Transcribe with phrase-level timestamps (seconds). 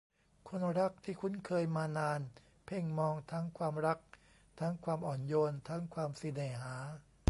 [0.49, 2.21] คนรักที่คุ้นเคยมานาน
[2.65, 3.99] เพ่งมอง ทั้งความรัก
[4.59, 6.75] ทั้งความอ่อนโยน ทั้งความสิเน่หา